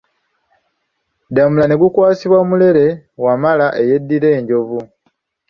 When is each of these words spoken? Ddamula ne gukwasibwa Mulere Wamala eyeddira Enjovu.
Ddamula 1.29 1.65
ne 1.67 1.75
gukwasibwa 1.81 2.39
Mulere 2.49 2.85
Wamala 3.23 3.67
eyeddira 3.81 4.27
Enjovu. 4.37 4.79